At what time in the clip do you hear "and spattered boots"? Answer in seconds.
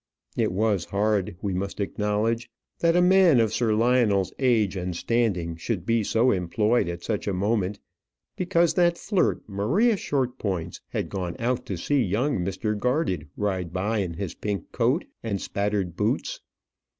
15.21-16.41